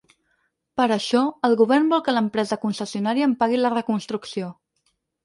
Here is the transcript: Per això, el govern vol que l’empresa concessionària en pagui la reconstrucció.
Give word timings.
Per 0.79 0.85
això, 0.93 1.19
el 1.49 1.53
govern 1.59 1.85
vol 1.91 2.01
que 2.07 2.15
l’empresa 2.15 2.57
concessionària 2.63 3.29
en 3.31 3.37
pagui 3.45 3.61
la 3.61 3.73
reconstrucció. 3.75 4.49